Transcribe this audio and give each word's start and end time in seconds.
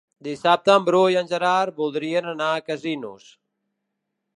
Dissabte 0.27 0.73
en 0.75 0.87
Bru 0.87 1.01
i 1.15 1.19
en 1.21 1.29
Gerard 1.33 1.77
voldrien 1.83 2.33
anar 2.35 2.51
a 2.57 2.67
Casinos. 2.71 3.33